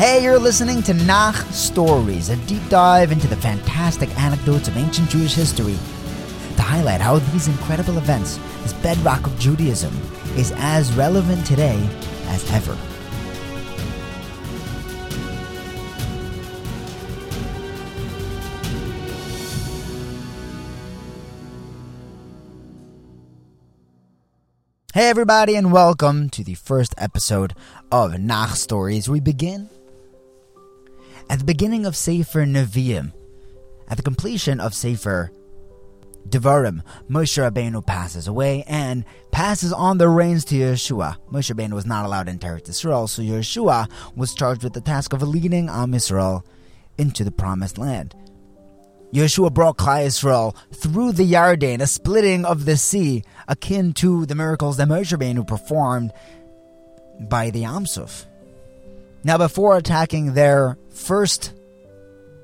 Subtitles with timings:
[0.00, 5.10] Hey, you're listening to Nach Stories, a deep dive into the fantastic anecdotes of ancient
[5.10, 5.76] Jewish history
[6.56, 9.94] to highlight how these incredible events, this bedrock of Judaism,
[10.38, 11.86] is as relevant today
[12.28, 12.74] as ever.
[24.94, 27.54] Hey, everybody, and welcome to the first episode
[27.92, 29.06] of Nach Stories.
[29.06, 29.68] We begin
[31.30, 33.12] at the beginning of Sefer Nevi'im,
[33.88, 35.30] at the completion of Sefer
[36.28, 41.16] Devarim, Moshe Rabbeinu passes away and passes on the reins to Yeshua.
[41.30, 45.12] Moshe Rabbeinu was not allowed to inherit Israel, so Yeshua was charged with the task
[45.12, 46.42] of leading Am Yisrael
[46.98, 48.14] into the Promised Land.
[49.14, 54.34] Yeshua brought Klal Yisrael through the Yarden, a splitting of the sea, akin to the
[54.34, 56.12] miracles that Moshe Rabbeinu performed
[57.20, 58.26] by the Yam Suf.
[59.22, 61.54] Now, before attacking their first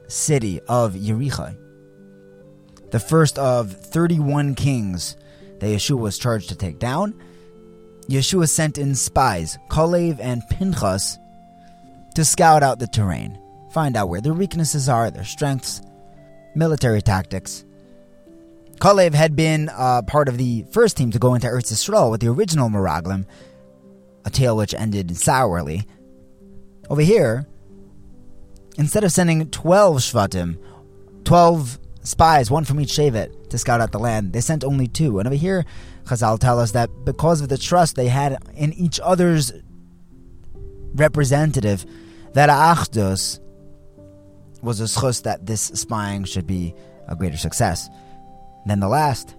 [0.09, 1.57] city of Yericho,
[2.91, 5.17] the first of 31 kings
[5.61, 7.15] that Yeshua was charged to take down,
[8.09, 11.19] Yeshua sent in spies, Kalev and Pinchas,
[12.15, 13.39] to scout out the terrain,
[13.73, 15.83] find out where their weaknesses are, their strengths,
[16.55, 17.65] military tactics.
[18.81, 22.21] Kalev had been uh, part of the first team to go into Eretz Yisrael with
[22.21, 23.27] the original Meraglim,
[24.25, 25.87] a tale which ended sourly.
[26.89, 27.47] Over here,
[28.79, 30.59] instead of sending 12 Shvatim,
[31.25, 35.19] 12 spies, one from each Shevet, to scout out the land, they sent only two.
[35.19, 35.65] And over here,
[36.05, 39.53] Chazal tell us that because of the trust they had in each other's
[40.95, 41.85] representative,
[42.35, 43.41] that Achdus
[44.63, 46.75] was a zchus that this spying should be
[47.09, 47.89] a greater success
[48.67, 49.35] than the last.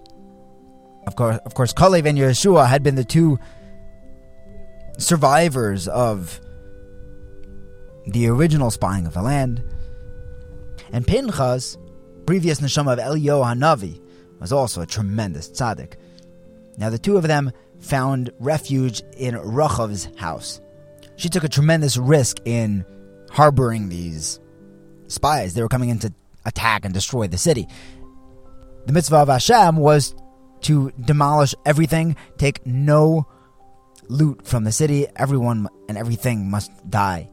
[1.06, 3.38] Of course, of course, Kalev and Yeshua had been the two
[4.98, 6.40] survivors of
[8.08, 9.62] the original spying of the land.
[10.92, 11.76] And Pinchas,
[12.26, 14.00] previous neshama of Eliyahu Hanavi,
[14.40, 15.94] was also a tremendous tzaddik.
[16.76, 20.60] Now the two of them found refuge in Rachav's house.
[21.16, 22.84] She took a tremendous risk in
[23.30, 24.40] harboring these
[25.08, 25.54] spies.
[25.54, 26.12] They were coming in to
[26.44, 27.66] attack and destroy the city.
[28.86, 30.14] The mitzvah of Hashem was
[30.62, 33.26] to demolish everything, take no
[34.08, 35.06] loot from the city.
[35.16, 37.30] Everyone and everything must die.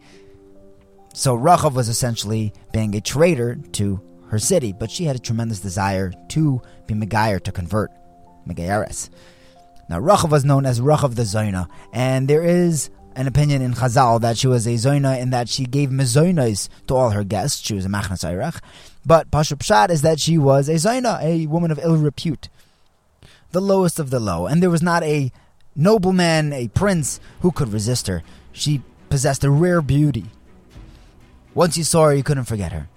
[1.16, 5.62] So Rachav was essentially being a traitor to her city, but she had a tremendous
[5.62, 7.90] desire to be Megayer, to convert,
[8.46, 9.10] Megayeres.
[9.90, 14.20] Now Rachav was known as Rachav the Zoina, and there is an opinion in Chazal
[14.20, 17.66] that she was a Zoina in that she gave mezoinos to all her guests.
[17.66, 18.60] She was a Machnas Eirach.
[19.06, 22.50] But Pashut Pshat is that she was a Zoina, a woman of ill repute.
[23.52, 24.48] The lowest of the low.
[24.48, 25.32] And there was not a
[25.78, 28.22] nobleman, a prince, who could resist her.
[28.52, 30.26] She possessed a rare beauty.
[31.56, 32.88] Once you saw her, you couldn't forget her.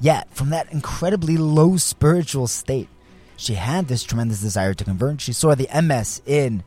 [0.00, 2.88] Yet, from that incredibly low spiritual state,
[3.36, 5.20] she had this tremendous desire to convert.
[5.20, 6.64] She saw the emes in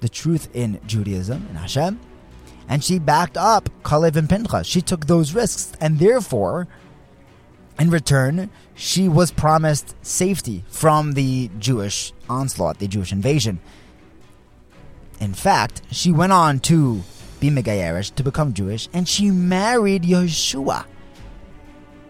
[0.00, 2.00] the truth in Judaism, in Hashem,
[2.68, 4.66] and she backed up Kalev and Pinchas.
[4.66, 6.66] She took those risks, and therefore,
[7.78, 13.60] in return, she was promised safety from the Jewish onslaught, the Jewish invasion.
[15.20, 17.02] In fact, she went on to
[17.40, 20.86] be Megayerish, to become Jewish, and she married Yeshua.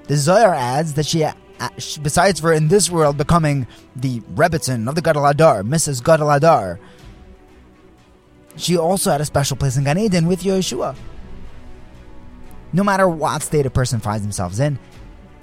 [0.04, 1.26] The Zohar adds that she,
[2.02, 6.02] besides for in this world becoming the Rebbitzin of the Gadol Hador, Mrs.
[6.02, 6.78] Gadol Hador,
[8.56, 10.96] she also had a special place in Gan Eden with Yeshua.
[12.72, 14.78] No matter what state a person finds themselves in,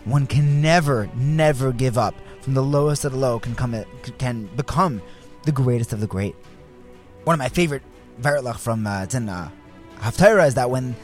[0.06, 2.16] one can never, never give up.
[2.42, 3.86] From the lowest of the low can come,
[4.18, 5.02] can become
[5.44, 6.36] the greatest of the great.
[7.24, 7.84] One of my favorite
[8.20, 9.50] vertlach from uh, it's in uh,
[10.04, 10.96] Haftarah is that when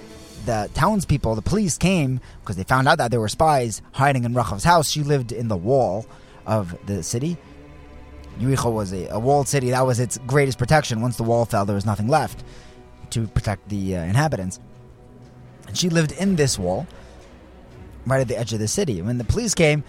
[0.46, 4.34] the townspeople, the police came because they found out that there were spies hiding in
[4.34, 4.90] Rachav's house.
[4.90, 6.06] She lived in the wall
[6.46, 7.38] of the city.
[8.40, 9.70] Yericho was a, a, walled city.
[9.70, 11.02] That was its greatest protection.
[11.02, 12.44] Once the wall fell, there was nothing left
[13.12, 14.60] to protect the uh, inhabitants.
[15.68, 16.86] And she lived in this wall,
[18.06, 19.02] right at the edge of the city.
[19.02, 19.84] When the police came,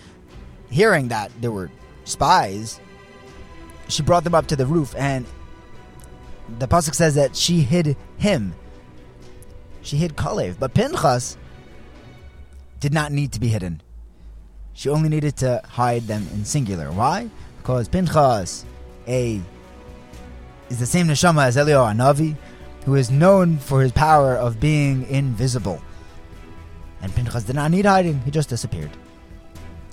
[0.70, 1.70] hearing that there were
[2.04, 2.80] spies,
[3.88, 5.26] she brought them up to the roof, and
[6.58, 8.54] the pasuk says that she hid him.
[9.82, 11.36] She hid Kalev, but Pinchas
[12.80, 13.82] did not need to be hidden.
[14.72, 16.90] She only needed to hide them in singular.
[16.90, 17.28] Why?
[17.58, 18.64] Because Pinchas,
[19.06, 19.40] a
[20.68, 22.36] is the same neshama as Eliyahu Hanavi,
[22.84, 25.82] who is known for his power of being invisible.
[27.02, 28.90] And Pinchas did not need hiding; he just disappeared.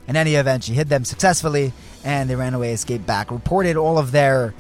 [0.08, 1.74] In any event, she hid them successfully,
[2.04, 4.54] and they ran away, escaped back, reported all of their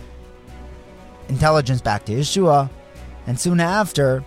[1.29, 2.69] intelligence back to Yeshua,
[3.27, 4.23] and soon after,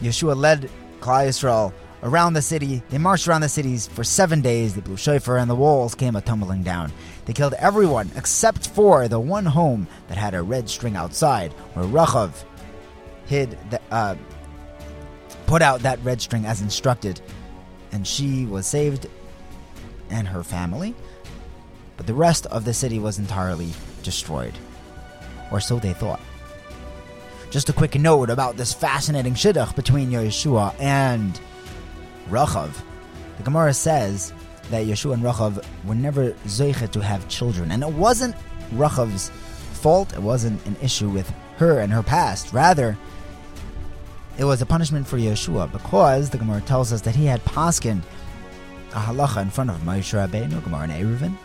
[0.00, 0.70] Yeshua led
[1.00, 1.72] Klal Yisrael
[2.02, 2.82] around the city.
[2.90, 4.74] They marched around the cities for seven days.
[4.74, 6.92] They blew shofar, and the walls came a tumbling down.
[7.24, 11.84] They killed everyone except for the one home that had a red string outside, where
[11.84, 12.44] Rachav
[13.26, 14.16] hid, the, uh,
[15.46, 17.20] put out that red string as instructed,
[17.92, 19.06] and she was saved,
[20.10, 20.94] and her family.
[21.96, 23.70] But the rest of the city was entirely
[24.02, 24.54] destroyed,
[25.50, 26.20] or so they thought.
[27.50, 31.40] Just a quick note about this fascinating shidduch between Yeshua and
[32.28, 32.82] Rachav.
[33.36, 34.32] The Gemara says
[34.70, 38.34] that Yeshua and Rachav were never zeichet to have children, and it wasn't
[38.74, 39.30] Rachav's
[39.74, 40.12] fault.
[40.12, 42.52] It wasn't an issue with her and her past.
[42.52, 42.98] Rather,
[44.38, 48.02] it was a punishment for Yeshua because the Gemara tells us that he had paskin
[48.92, 51.36] a halacha in front of Moshe Rabbeinu, Gemara and Eruvin,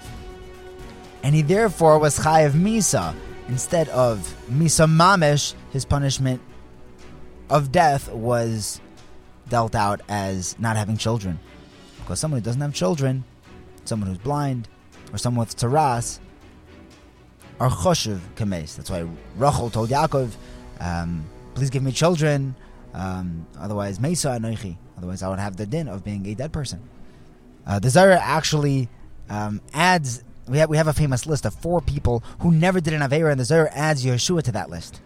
[1.23, 3.13] and he therefore was chayav misa
[3.51, 4.17] instead of
[4.49, 5.53] misa mamish.
[5.71, 6.41] His punishment
[7.49, 8.81] of death was
[9.49, 11.39] dealt out as not having children.
[11.99, 13.23] Because someone who doesn't have children,
[13.85, 14.67] someone who's blind,
[15.11, 16.19] or someone with tzaraas,
[17.59, 18.75] are choshev kames.
[18.75, 19.05] That's why
[19.37, 20.31] Rachel told Yaakov,
[20.79, 22.55] um, please give me children,
[22.93, 24.77] um, otherwise mesa anoichi.
[24.97, 26.81] Otherwise I would have the din of being a dead person.
[27.67, 28.89] Uh, the Zara actually
[29.29, 32.93] um, adds, we have, we have a famous list of four people who never did
[32.93, 34.99] an Avera, and the Zara adds Yeshua to that list.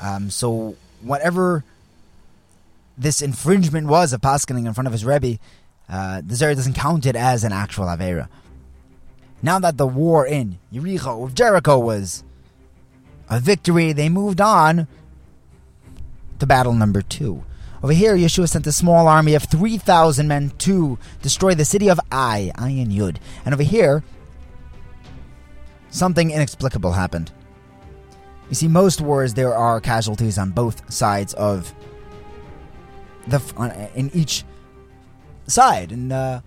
[0.00, 1.62] Um, so whatever
[2.96, 5.38] this infringement was of paskening in front of his Rebbe,
[5.90, 8.28] uh, the Zera doesn't count it as an actual Avera.
[9.42, 12.24] Now that the war in Yericho Jericho was
[13.28, 14.88] a victory, they moved on
[16.38, 17.44] to battle number two.
[17.82, 22.00] Over here, Yeshua sent a small army of 3,000 men to destroy the city of
[22.10, 23.18] Ai, Ayin Yud.
[23.44, 24.02] And over here,
[25.96, 27.32] something inexplicable happened.
[28.48, 31.74] You see, most wars there are casualties on both sides of
[33.26, 34.44] the in each
[35.46, 36.40] side, and uh,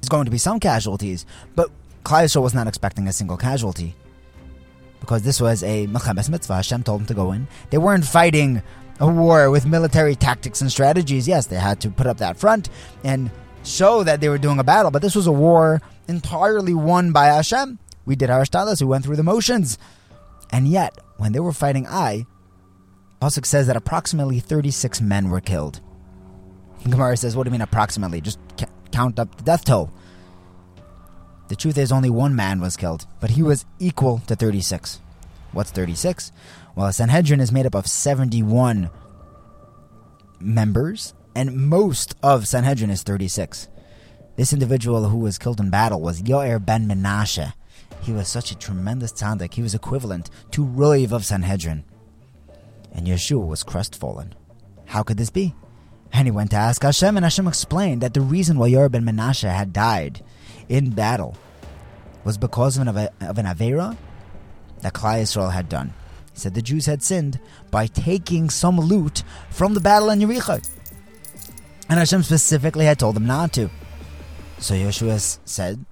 [0.00, 1.24] there's going to be some casualties.
[1.54, 1.70] But
[2.04, 3.94] Klal was not expecting a single casualty
[5.00, 6.56] because this was a Milchemes Mitzvah.
[6.56, 7.46] Hashem told them to go in.
[7.70, 8.62] They weren't fighting
[8.98, 11.28] a war with military tactics and strategies.
[11.28, 12.70] Yes, they had to put up that front
[13.04, 13.30] and
[13.62, 17.26] show that they were doing a battle, but this was a war entirely won by
[17.26, 17.78] Hashem.
[18.04, 19.78] We did our status, we went through the motions.
[20.50, 22.26] And yet, when they were fighting Ai,
[23.20, 25.80] Pasuk says that approximately 36 men were killed.
[26.84, 28.20] Gemara says, what do you mean approximately?
[28.20, 29.90] Just ca- count up the death toll.
[31.48, 35.00] The truth is, only one man was killed, but he was equal to 36.
[35.52, 36.32] What's 36?
[36.74, 38.90] Well, a Sanhedrin is made up of 71
[40.40, 43.68] members, and most of Sanhedrin is 36.
[44.36, 47.52] This individual who was killed in battle was Yair ben Menashe.
[48.04, 49.54] He was such a tremendous tzaddik.
[49.54, 51.84] He was equivalent to Roiv of Sanhedrin.
[52.92, 54.34] And Yeshua was crestfallen.
[54.84, 55.54] How could this be?
[56.12, 59.06] And he went to ask Hashem, and Hashem explained that the reason why Yair ben
[59.06, 60.22] Menashe had died
[60.68, 61.34] in battle
[62.24, 63.96] was because of an, of an Avera
[64.82, 65.94] that Klal Yisrael had done.
[66.34, 67.40] He said the Jews had sinned
[67.70, 70.62] by taking some loot from the battle in Yericho.
[71.88, 73.70] And Hashem specifically had told them not to.
[74.58, 75.86] So Yeshua said,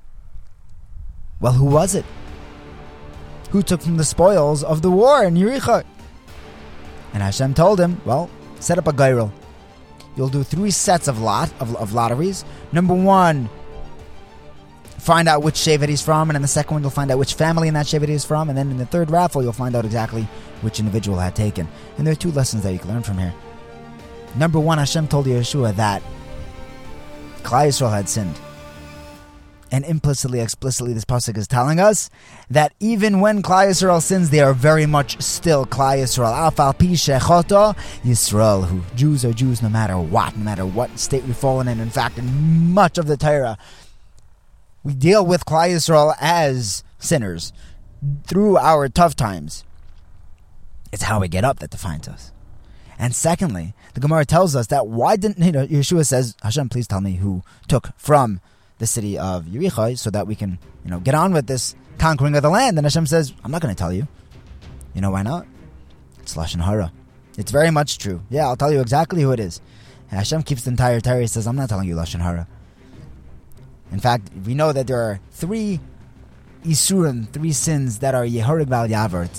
[1.43, 2.07] Well, who was it?
[3.51, 5.85] Who took from the spoils of the war in Yericho?
[7.13, 8.31] And Hashem told him, Well,
[8.61, 9.31] set up a goral.
[10.17, 12.45] You'll do three sets of lot of, of lotteries.
[12.71, 13.51] Number one,
[14.99, 17.35] find out which Shevet he's from, and in the second one, you'll find out which
[17.35, 19.85] family in that Shevet he's from, and then in the third raffle, you'll find out
[19.85, 20.29] exactly
[20.61, 21.67] which individual had taken.
[21.99, 23.35] And there are two lessons that you can learn from here.
[24.37, 26.03] Number one, Hashem told Yeshua that
[27.43, 28.39] Klal Yisrael had sinned.
[29.73, 32.11] And implicitly, explicitly, this pasuk is telling us
[32.51, 36.51] that even when Klal Yisrael sins, they are very much still Klal Yisrael.
[36.51, 41.25] Afal pi shechoto Yisrael, who Jews are Jews no matter what, no matter what state
[41.25, 41.81] we've fallen in.
[41.81, 43.57] In fact, in much of the Torah,
[44.85, 47.55] we deal with Klal Yisrael as sinners
[48.27, 49.65] through our tough times.
[50.93, 52.31] It's how we get up that defines us.
[52.99, 56.87] And secondly, the Gemara tells us that why didn't you know Yeshua says, Hashem, please
[56.87, 58.43] tell me who took from
[58.83, 62.35] the city of Yericho so that we can, you know, get on with this conquering
[62.35, 62.77] of the land.
[62.77, 64.09] And Hashem says, I'm not going to tell you.
[64.93, 65.47] You know why not?
[66.19, 66.93] It's Lashon Hara.
[67.39, 68.23] It's very much true.
[68.29, 69.61] Yeah, I'll tell you exactly who it is.
[70.11, 71.21] And Hashem keeps the entire Torah.
[71.21, 72.49] He says, I'm not telling you Lashon Hara.
[73.93, 75.79] In fact, we know that there are three
[76.65, 79.31] Isurim, three sins that are Yehareg V'al Ya'avor.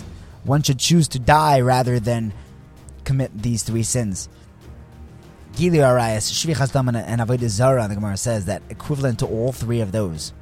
[0.45, 2.33] One should choose to die rather than
[3.03, 4.29] commit these three sins.
[5.53, 9.81] Gilui Arayos, Shfichas Dam, and Avodah Zara, the Gemara says that equivalent to all three
[9.81, 10.33] of those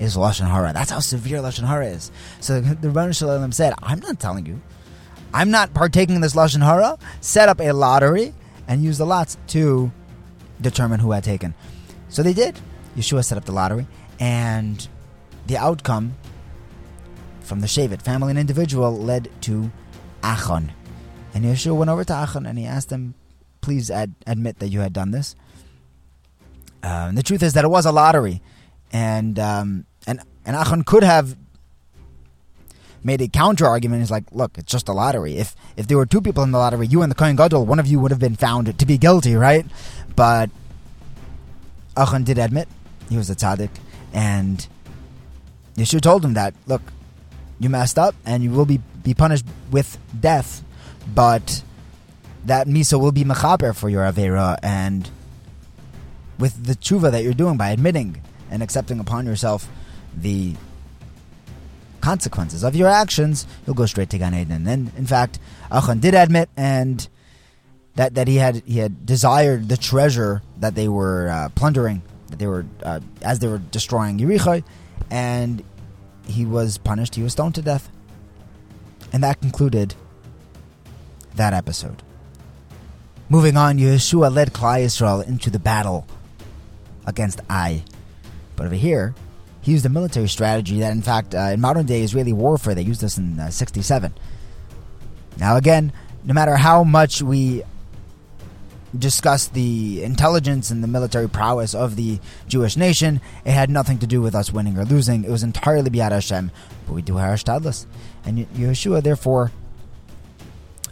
[0.00, 0.72] is Lashon Hara.
[0.72, 2.10] That's how severe Lashon Hara is.
[2.40, 4.60] So the Ribbono Shel Olam said, I'm not telling you.
[5.34, 6.98] I'm not partaking in this Lashon Hara.
[7.20, 8.32] Set up a lottery
[8.66, 9.92] and use the lots to
[10.60, 11.54] determine who had taken.
[12.08, 12.58] So they did.
[12.96, 13.86] Yeshua set up the lottery,
[14.18, 14.88] and
[15.46, 16.14] the outcome
[17.40, 19.70] from the Shevet, family and individual, led to
[20.22, 20.70] Achon.
[21.34, 23.14] And Yeshua went over to Achon and he asked him,
[23.68, 25.36] Please ad- admit that you had done this.
[26.82, 28.40] Um, the truth is that it was a lottery,
[28.94, 31.36] and um, and and Achon could have
[33.04, 34.00] made a counter argument.
[34.00, 35.36] He's like, "Look, it's just a lottery.
[35.36, 37.78] If if there were two people in the lottery, you and the Kohen Gadol, one
[37.78, 39.66] of you would have been found to be guilty, right?"
[40.16, 40.48] But
[41.94, 42.68] Achon did admit
[43.10, 43.68] he was a tzaddik,
[44.14, 44.66] and
[45.76, 46.80] Yeshua told him that, "Look,
[47.60, 50.64] you messed up, and you will be be punished with death,
[51.14, 51.62] but
[52.44, 55.10] that misa will be mechaper for your avera and."
[56.38, 59.68] with the tshuva that you're doing by admitting and accepting upon yourself
[60.16, 60.54] the
[62.00, 64.66] consequences of your actions, you'll go straight to Gan Eden.
[64.66, 65.38] And in fact,
[65.70, 67.06] Achan did admit and
[67.96, 72.38] that, that he had he had desired the treasure that they were uh, plundering, that
[72.38, 74.62] they were uh, as they were destroying Yericho,
[75.10, 75.64] and
[76.26, 77.16] he was punished.
[77.16, 77.90] He was stoned to death,
[79.12, 79.96] and that concluded
[81.34, 82.04] that episode.
[83.30, 86.06] Moving on, Yeshua led Klal Yisrael into the battle
[87.06, 87.84] against Ai.
[88.56, 89.14] But over here,
[89.60, 92.82] he used a military strategy that, in fact, uh, in modern day Israeli warfare, they
[92.82, 94.14] used this in uh, 67.
[95.36, 95.92] Now, again,
[96.24, 97.64] no matter how much we
[98.98, 104.06] discuss the intelligence and the military prowess of the Jewish nation, it had nothing to
[104.06, 105.24] do with us winning or losing.
[105.24, 106.50] It was entirely B'yad Hashem.
[106.86, 107.84] But we do have Tadlis.
[108.24, 109.52] And Yeshua, therefore,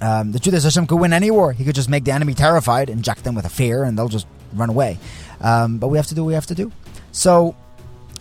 [0.00, 1.52] um, the truth is Hashem could win any war.
[1.52, 4.26] He could just make the enemy terrified, inject them with a fear, and they'll just
[4.52, 4.98] run away.
[5.40, 6.72] Um, but we have to do what we have to do.
[7.12, 7.56] So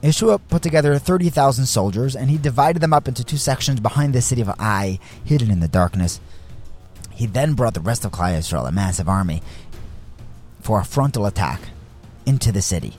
[0.01, 4.22] Yeshua put together 30,000 soldiers and he divided them up into two sections behind the
[4.22, 6.20] city of Ai, hidden in the darkness.
[7.12, 9.41] He then brought the rest of Klal Yisrael, a massive army,
[10.62, 11.62] for a frontal attack
[12.25, 12.98] into the city.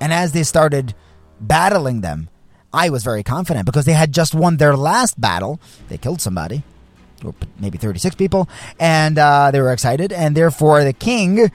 [0.00, 0.94] And as they started
[1.40, 2.28] battling them,
[2.74, 5.60] Ai was very confident because they had just won their last battle.
[5.88, 6.62] They killed somebody,
[7.58, 10.12] maybe 36 people, and uh, they were excited.
[10.12, 11.50] And therefore, the king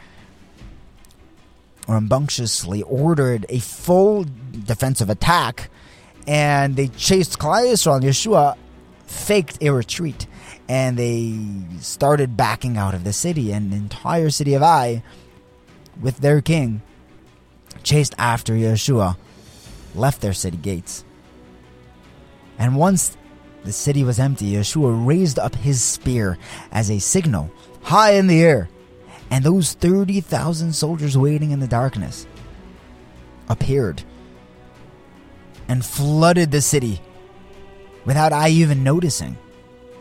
[1.88, 4.26] rambunctiously ordered a full
[4.66, 5.70] defensive attack,
[6.28, 8.56] and they chased Yisrael and Yeshua
[9.06, 10.28] faked a retreat,
[10.70, 11.38] and they
[11.80, 15.04] started backing out of the city, and the entire city of Ai,
[16.00, 16.82] with their king,
[17.84, 19.18] chased after Yeshua,
[19.94, 21.04] left their city gates.
[22.58, 23.18] And once
[23.64, 26.38] the city was empty, Yeshua raised up his spear
[26.72, 27.52] as a signal
[27.84, 28.70] high in the air
[29.32, 32.28] and those 30,000 soldiers waiting in the darkness
[33.48, 34.04] appeared
[35.70, 37.00] and flooded the city
[38.04, 39.38] without Ai even noticing.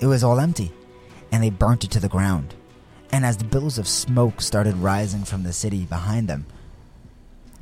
[0.01, 0.73] It was all empty,
[1.31, 2.55] and they burnt it to the ground.
[3.13, 6.47] And as the billows of smoke started rising from the city behind them,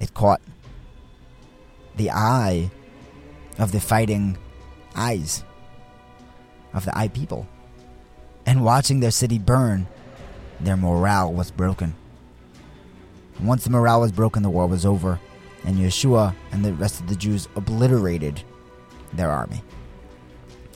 [0.00, 0.40] it caught
[1.97, 2.71] the eye
[3.59, 4.38] of the fighting
[4.95, 5.45] eyes
[6.75, 7.46] of the Ai people.
[8.46, 9.87] And watching their city burn,
[10.60, 11.94] their morale was broken.
[13.40, 15.20] Once the morale was broken, the war was over,
[15.64, 18.42] and Yeshua and the rest of the Jews obliterated
[19.12, 19.62] their army.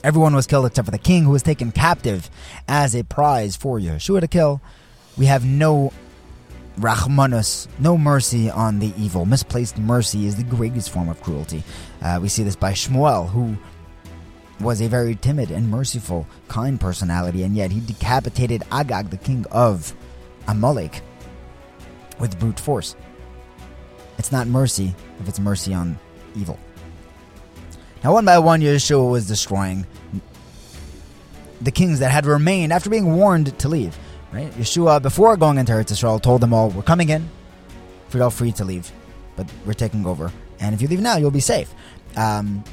[0.03, 2.29] Everyone was killed except for the king, who was taken captive
[2.67, 4.61] as a prize for Yeshua to kill.
[5.17, 5.93] We have no
[6.77, 9.25] Rachmanus, no mercy on the evil.
[9.25, 11.63] Misplaced mercy is the greatest form of cruelty.
[12.01, 13.57] Uh, we see this by Shmuel, who
[14.59, 19.45] was a very timid and merciful, kind personality, and yet he decapitated Agag, the king
[19.51, 19.93] of
[20.47, 21.01] Amalek,
[22.19, 22.95] with brute force.
[24.17, 25.97] It's not mercy if it's mercy on
[26.35, 26.59] evil.
[28.03, 29.85] Now, one by one, Yeshua was destroying
[31.61, 33.97] the kings that had remained after being warned to leave.
[34.31, 34.51] Right?
[34.53, 37.29] Yeshua, before going into Eretz Israel, told them all, "We're coming in.
[38.11, 38.91] You're all free to leave,
[39.35, 40.31] but we're taking over.
[40.59, 41.73] And if you leave now, you'll be safe."
[42.15, 42.63] Um,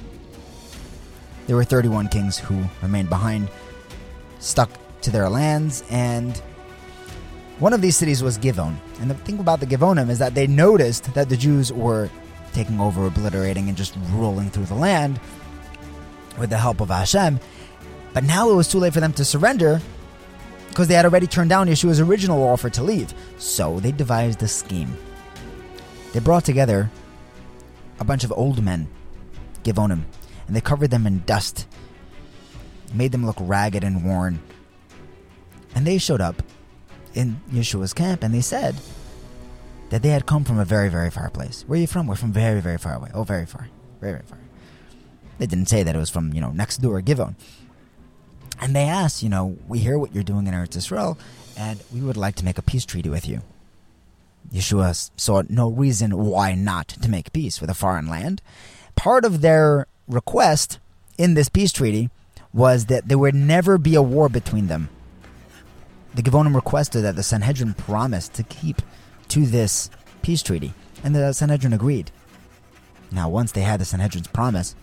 [1.47, 3.49] there were 31 kings who remained behind,
[4.39, 4.71] stuck
[5.03, 6.37] to their lands, and
[7.59, 8.77] one of these cities was Givon.
[9.01, 12.09] And the thing about the Givonim is that they noticed that the Jews were
[12.53, 15.21] taking over, obliterating, and just ruling through the land
[16.39, 17.39] with the help of Hashem.
[18.13, 19.81] But now it was too late for them to surrender
[20.69, 23.13] because they had already turned down Yeshua's original offer to leave.
[23.39, 24.97] So they devised a scheme.
[26.13, 26.91] They brought together
[27.99, 28.89] a bunch of old men,
[29.65, 30.03] Givonim,
[30.51, 31.69] and they covered them in dust,
[32.93, 34.41] made them look ragged and worn.
[35.77, 36.43] And they showed up
[37.15, 38.75] in Yeshua's camp and they said
[39.91, 41.63] that they had come from a very, very far place.
[41.69, 42.09] Where are you from?
[42.09, 43.11] We're from very, very far away.
[43.15, 43.69] Oh, very far.
[44.01, 44.39] Very, very far.
[45.39, 47.37] They didn't say that it was from, you know, next door, Givon.
[48.61, 51.17] And they asked, you know, we hear what you're doing in Eretz Israel,
[51.57, 53.43] and we would like to make a peace treaty with you.
[54.53, 58.43] Yeshua saw no reason why not to make peace with a foreign land.
[58.97, 60.79] Part of their request
[61.19, 62.11] in this peace treaty
[62.53, 64.89] was that there would never be a war between them.
[66.15, 68.83] The Givonim requested that the Sanhedrin promise to keep
[69.29, 69.91] to this
[70.23, 70.75] peace treaty,
[71.05, 72.11] and the Sanhedrin agreed.
[73.13, 74.75] Now, once they had the Sanhedrin's promise,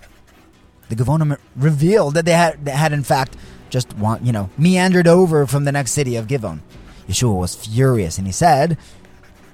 [0.89, 3.35] the Givonim revealed that they had, they had in fact
[3.69, 6.61] just want, you know, meandered over from the next city of Givon.
[7.07, 8.77] Yeshua was furious, and he said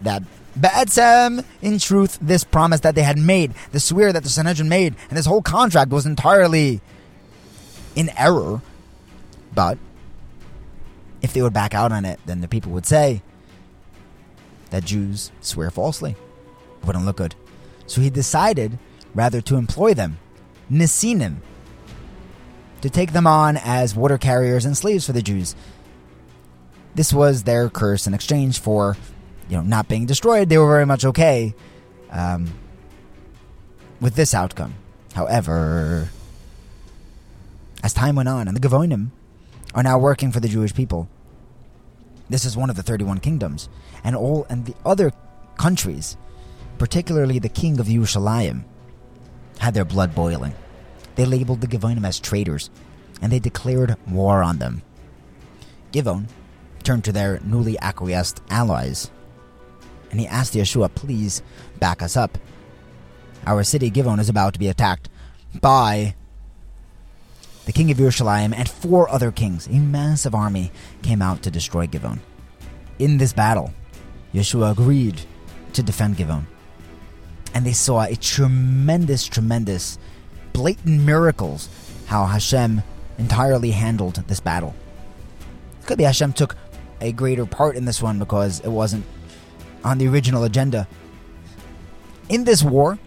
[0.01, 0.21] that
[0.57, 4.95] Ba'atzem, in truth, this promise that they had made, the swear that the Sanhedrin made,
[5.09, 6.81] and this whole contract was entirely
[7.95, 8.61] in error.
[9.53, 9.77] But
[11.21, 13.21] if they would back out on it, then the people would say
[14.69, 16.11] that Jews swear falsely.
[16.11, 17.35] It wouldn't look good.
[17.87, 18.77] So he decided
[19.15, 20.17] rather to employ them,
[20.71, 21.37] Nisinim,
[22.81, 25.55] to take them on as water carriers and slaves for the Jews.
[26.95, 28.97] This was their curse in exchange for,
[29.53, 30.49] you know, not being destroyed.
[30.49, 31.53] They were very much okay
[32.09, 32.51] um,
[34.01, 34.73] with this outcome.
[35.13, 36.09] However,
[37.83, 39.11] as time went on, and the Givonim
[39.75, 41.07] are now working for the Jewish people.
[42.31, 43.69] This is one of the 31 kingdoms,
[44.03, 45.11] and all and the other
[45.59, 46.17] countries,
[46.79, 48.63] particularly the king of Yerushalayim,
[49.59, 50.55] had their blood boiling.
[51.13, 52.71] They labeled the Givonim as traitors,
[53.21, 54.81] and they declared war on them.
[55.91, 56.25] Givon
[56.81, 59.11] turned to their newly acquiesced allies,
[60.13, 61.41] and he asked Yeshua, please
[61.79, 62.37] back us up.
[63.47, 65.09] Our city, Givon, is about to be attacked
[65.59, 66.13] by
[67.65, 69.65] the king of Yerushalayim and four other kings.
[69.65, 72.19] A massive army came out to destroy Givon.
[72.99, 73.73] In this battle,
[74.35, 75.19] Yeshua agreed
[75.73, 76.43] to defend Givon.
[77.55, 79.97] And they saw a tremendous, tremendous,
[80.53, 81.69] blatant miracles
[82.05, 82.83] how Hashem
[83.17, 84.75] entirely handled this battle.
[85.81, 86.55] It could be Hashem took
[87.01, 89.05] a greater part in this one because it wasn't
[89.83, 90.87] on the original agenda.
[92.29, 92.97] In this war,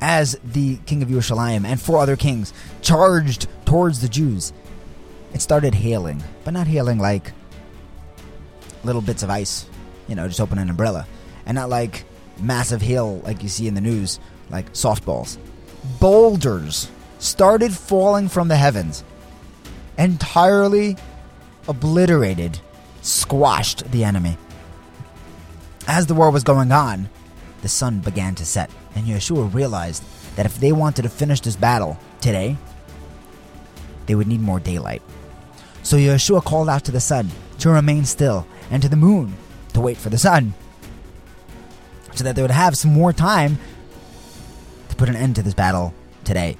[0.00, 4.52] as the king of Yerushalayim and four other kings charged towards the Jews,
[5.32, 7.32] it started hailing, but not hailing like
[8.84, 9.66] little bits of ice,
[10.08, 11.06] you know, just open an umbrella,
[11.46, 12.04] and not like
[12.40, 14.20] massive hail like you see in the news,
[14.50, 15.38] like softballs.
[16.00, 19.04] Boulders started falling from the heavens,
[19.98, 20.96] entirely
[21.68, 22.58] obliterated,
[23.02, 24.36] squashed the enemy.
[25.86, 27.08] As the war was going on,
[27.62, 30.02] the sun began to set, and Yeshua realized
[30.36, 32.56] that if they wanted to finish this battle today,
[34.06, 35.02] they would need more daylight.
[35.82, 39.34] So Yeshua called out to the sun to remain still, and to the moon
[39.72, 40.54] to wait for the sun,
[42.14, 43.58] so that they would have some more time
[44.88, 45.92] to put an end to this battle
[46.24, 46.56] today.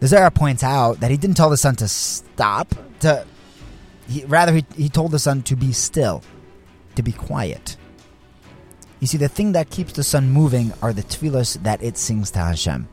[0.00, 3.26] The Zohar points out that he didn't tell the sun to stop, to
[4.08, 6.22] he, rather he, he told the sun to be still,
[6.96, 7.76] to be quiet.
[9.00, 12.30] You see, the thing that keeps the sun moving are the tefillos that it sings
[12.32, 12.86] to Hashem.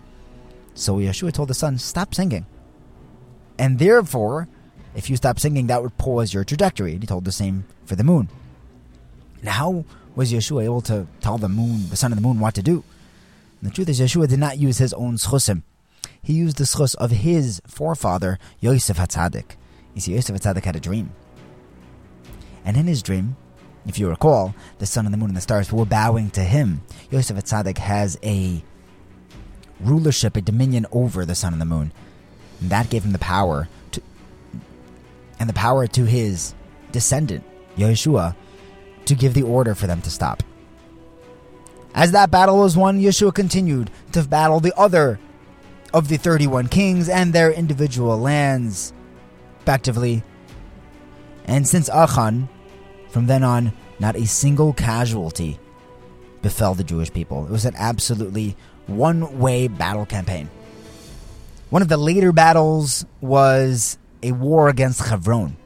[0.74, 2.46] So Yeshua told the sun, stop singing.
[3.60, 4.48] And therefore,
[4.96, 6.94] if you stop singing, that would pause your trajectory.
[6.94, 8.30] And he told the same for the moon.
[9.44, 12.56] Now, how was Yeshua able to tell the moon, the sun and the moon, what
[12.56, 12.84] to do?
[13.62, 15.64] And the truth is, Yeshua did not use his own zchusim.
[16.22, 19.56] He used the zchus of his forefather, Yosef HaTzadik.
[19.94, 21.12] You see, Yosef HaTzadik had a dream.
[22.64, 23.36] And in his dream,
[23.88, 26.82] if you recall, the sun and the moon and the stars were bowing to him.
[27.10, 28.64] Yosef HaTzadik has a
[29.80, 31.92] rulership, a dominion over the sun and the moon.
[32.60, 34.02] And that gave him the power to,
[35.40, 36.54] and the power to his
[36.92, 37.44] descendant,
[37.78, 38.36] Yeshua,
[39.06, 40.44] to give the order for them to stop.
[41.94, 45.20] As that battle was won, Yeshua continued to battle the other
[45.94, 48.94] of the 31 kings and their individual lands,
[49.58, 50.24] respectively.
[51.46, 52.50] And since Achan
[53.18, 55.58] from then on, not a single casualty
[56.44, 57.46] befell the Jewish people.
[57.46, 60.52] It was an absolutely one way battle campaign.
[61.72, 65.58] One of the later battles was a war against Hebron.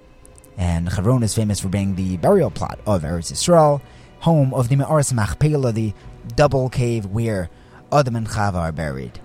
[0.56, 3.82] And Hebron is famous for being the burial plot of Eretz Yisrael,
[4.22, 5.94] home of the Me'aras Machpelah, the
[6.38, 7.50] double cave where
[7.92, 9.20] Adam and Chava are buried.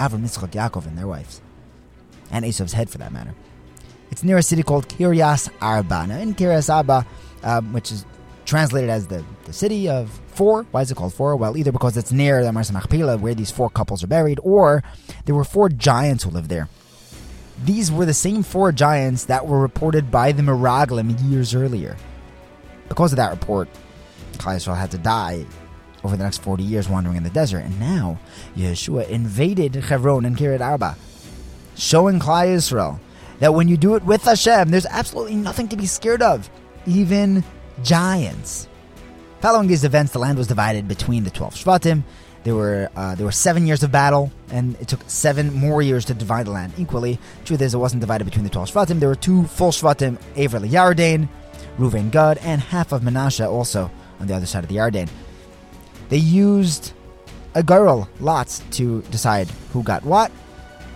[0.00, 1.40] Avram, Yitzchak, Yaakov, and their wives.
[2.32, 3.36] And Esav's head, for that matter.
[4.10, 6.08] It's near a city called Kiryas Arba.
[6.08, 7.06] Now, in Kiryas Arba,
[7.42, 8.04] um, which is
[8.44, 10.64] translated as the, the city of four.
[10.70, 11.36] Why is it called four?
[11.36, 14.82] Well, either because it's near the Me'aras Machpelah, where these four couples are buried, or
[15.24, 16.68] there were four giants who lived there.
[17.64, 21.96] These were the same four giants that were reported by the Meraglim years earlier.
[22.88, 23.68] Because of that report,
[24.34, 25.44] Klal had to die
[26.04, 27.60] over the next 40 years wandering in the desert.
[27.60, 28.18] And now,
[28.54, 30.96] Yeshua invaded Hebron and Kiryat Arba,
[31.74, 33.00] showing Klal Yisrael
[33.40, 36.48] that when you do it with Hashem, there's absolutely nothing to be scared of.
[36.86, 37.44] Even
[37.82, 38.68] giants.
[39.40, 42.02] Following these events, the land was divided between the 12 Shvatim.
[42.44, 46.04] There were uh, there were seven years of battle, and it took seven more years
[46.06, 47.18] to divide the land equally.
[47.44, 49.00] Truth is, it wasn't divided between the 12 Shvatim.
[49.00, 51.28] There were two full Shvatim, Aver Yarden,
[51.76, 55.08] Ruvain Gad, and half of Menashe also on the other side of the Yarden.
[56.08, 56.92] They used
[57.54, 60.30] a goral, lots, to decide who got what.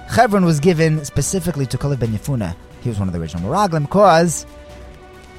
[0.09, 2.55] Hebron was given specifically to Kalev ben Yefuna.
[2.83, 4.47] He was one of the original Meraglim, because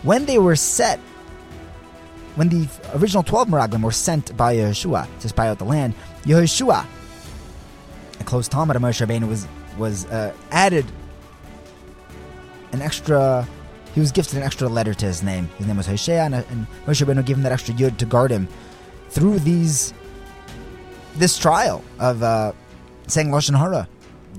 [0.04, 1.00] when they were set,
[2.36, 6.86] when the original 12 Meraglim were sent by Yeshua to spy out the land, Yehoshua,
[8.20, 10.86] a close Talmid of Moshe Rabbeinu, was, was uh, added
[12.72, 13.48] an extra
[13.94, 15.50] he was gifted an extra letter to his name.
[15.58, 18.32] His name was Hoshea, and, and Moshe Rabbeinu gave him that extra yud to guard
[18.32, 18.48] him
[19.10, 19.94] through these
[21.16, 22.54] this trial of uh,
[23.08, 23.88] saying lashon hara,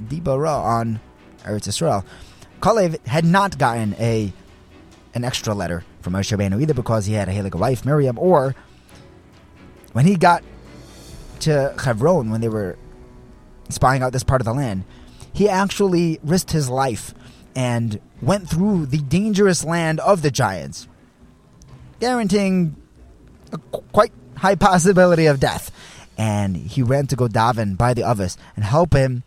[0.05, 1.01] dibara on
[1.45, 2.05] Eretz Yisrael.
[2.61, 4.33] Kalev had not gotten a
[5.15, 8.55] an extra letter from Moshe Rabbeinu either because he had a Helig wife Miriam, or
[9.93, 10.43] when he got
[11.41, 12.79] to Hebron when they were
[13.69, 14.85] spying out this part of the land,
[15.33, 17.15] he actually risked his life
[17.55, 20.89] and went through the dangerous land of the giants,
[22.01, 22.77] guaranteeing
[23.53, 25.71] a quite high possibility of death.
[26.17, 29.25] And he ran to go daven by the Avos and help him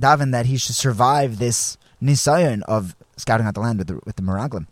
[0.00, 4.16] daven that he should survive this nisayon of scouting out the land with the, with
[4.16, 4.66] the.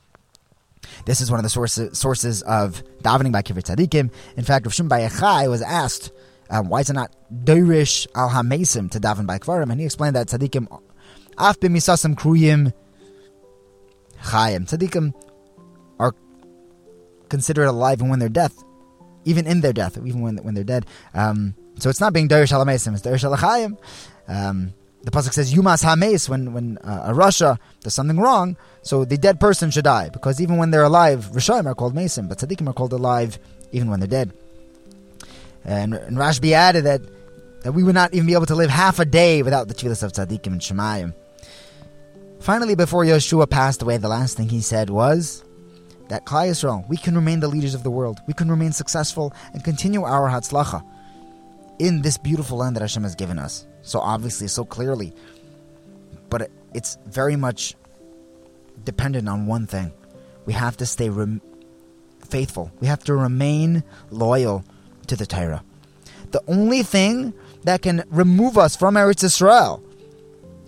[1.06, 4.10] This is one of the sources sources of davening by Kivrei Tzadikim.
[4.36, 6.10] In fact, Rav Shimon Bar was asked,
[6.50, 9.70] um, why is it not Doirish al Hamesim to daven by Kvarim?
[9.70, 10.66] And he explained that Tzadikim
[11.38, 12.72] Af b'misasam kruyim
[14.22, 14.66] chayim.
[14.66, 15.14] Tzaddikim
[15.98, 16.14] are
[17.28, 18.52] considered alive and when they're dead,
[19.24, 20.86] even in their death, even when when they're dead.
[21.14, 23.78] Um, so it's not being derish alamesim, it's derish alachayim.
[24.28, 29.04] Um, the pasuk says yumas hames when when uh, a rasha does something wrong, so
[29.04, 32.38] the dead person should die because even when they're alive, rishayim are called mason, but
[32.38, 33.38] tzaddikim are called alive
[33.72, 34.32] even when they're dead.
[35.64, 37.02] And, and Rashbi added that
[37.62, 40.02] that we would not even be able to live half a day without the tefillas
[40.02, 41.14] of tzaddikim and shemayim.
[42.40, 45.44] Finally, before Yeshua passed away, the last thing he said was
[46.08, 49.32] that Klal Yisrael, we can remain the leaders of the world, we can remain successful
[49.52, 50.84] and continue our Hatzlacha
[51.78, 53.64] in this beautiful land that Hashem has given us.
[53.82, 55.12] So obviously, so clearly.
[56.30, 57.74] But it's very much
[58.84, 59.92] dependent on one thing.
[60.46, 61.40] We have to stay rem-
[62.28, 62.72] faithful.
[62.80, 64.64] We have to remain loyal
[65.06, 65.62] to the Torah.
[66.30, 69.82] The only thing that can remove us from Eretz Israel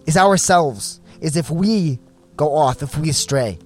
[0.07, 1.99] is ourselves is if we
[2.37, 3.59] go off, if we stray.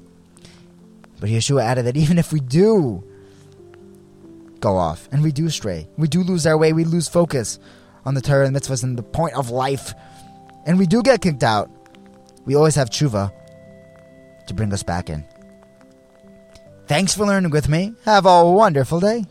[1.21, 3.03] But Yeshua added that even if we do
[4.61, 7.59] go off and we do stray, we do lose our way, we lose focus
[8.05, 9.93] on the Torah and mitzvahs and the point of life,
[10.65, 11.71] and we do get kicked out,
[12.49, 13.31] we always have tshuva
[14.47, 15.23] to bring us back in.
[16.87, 17.93] Thanks for learning with me.
[18.07, 19.27] Have a wonderful day.